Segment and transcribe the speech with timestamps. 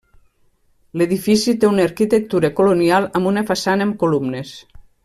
[1.01, 4.61] L'edifici té una arquitectura colonial amb una façana amb columnes.